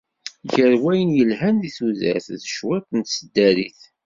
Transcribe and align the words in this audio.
Ger 0.51 0.73
wayen 0.81 1.11
yelhan 1.17 1.55
di 1.61 1.69
tudert 1.77 2.27
d 2.41 2.43
cwiṭ 2.55 2.87
n 2.97 2.99
tseddarit. 3.03 3.81